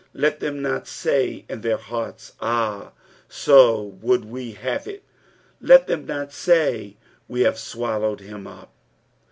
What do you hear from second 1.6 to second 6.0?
their hearts, Ah, so would we have it: let